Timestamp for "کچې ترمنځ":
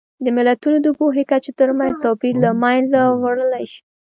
1.31-1.95